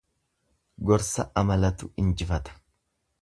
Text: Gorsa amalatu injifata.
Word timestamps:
Gorsa 0.91 1.25
amalatu 1.43 1.91
injifata. 2.05 2.57